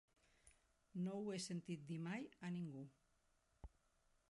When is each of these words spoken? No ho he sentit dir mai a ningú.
No 1.07 1.17
ho 1.17 1.27
he 1.35 1.41
sentit 1.45 1.85
dir 1.91 1.99
mai 2.07 2.27
a 2.49 2.53
ningú. 2.57 2.85